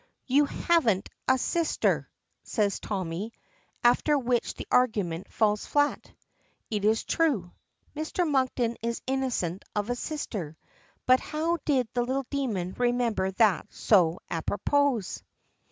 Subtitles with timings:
[0.25, 2.09] "You haven't a sister,"
[2.41, 3.33] says Tommy,
[3.83, 6.11] after which the argument falls flat.
[6.71, 7.51] It is true,
[7.95, 8.27] Mr.
[8.27, 10.57] Monkton is innocent of a sister,
[11.05, 15.01] but how did the little demon remember that so apropos.